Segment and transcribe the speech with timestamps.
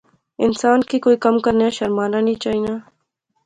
[0.45, 2.73] انسان کی کوئی وی کم کرنیا شرمانا نی چاینا